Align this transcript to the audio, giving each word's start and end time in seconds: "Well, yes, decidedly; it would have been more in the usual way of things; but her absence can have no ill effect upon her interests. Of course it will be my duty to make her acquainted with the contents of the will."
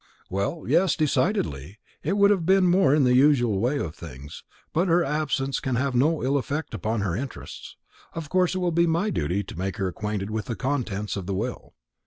"Well, 0.31 0.63
yes, 0.67 0.95
decidedly; 0.95 1.77
it 2.01 2.13
would 2.17 2.31
have 2.31 2.43
been 2.43 2.65
more 2.65 2.91
in 2.95 3.03
the 3.03 3.13
usual 3.13 3.59
way 3.59 3.77
of 3.77 3.93
things; 3.93 4.43
but 4.73 4.87
her 4.87 5.03
absence 5.03 5.59
can 5.59 5.75
have 5.75 5.93
no 5.93 6.23
ill 6.23 6.37
effect 6.39 6.73
upon 6.73 7.01
her 7.01 7.15
interests. 7.15 7.75
Of 8.13 8.27
course 8.27 8.55
it 8.55 8.57
will 8.57 8.71
be 8.71 8.87
my 8.87 9.11
duty 9.11 9.43
to 9.43 9.55
make 9.59 9.77
her 9.77 9.87
acquainted 9.89 10.31
with 10.31 10.45
the 10.45 10.55
contents 10.55 11.15
of 11.17 11.27
the 11.27 11.35
will." 11.35 11.75